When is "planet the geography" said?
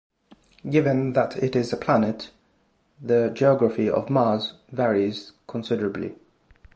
1.77-3.87